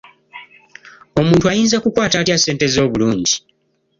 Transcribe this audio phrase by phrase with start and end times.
[1.19, 3.35] Omuntu ayinza kukwata ate ssente ze obulungi?